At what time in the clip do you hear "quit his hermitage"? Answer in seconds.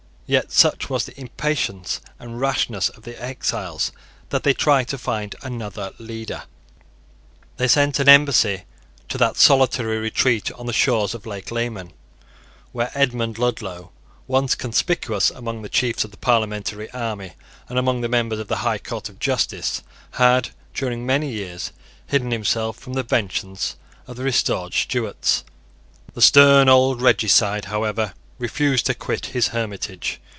28.95-30.19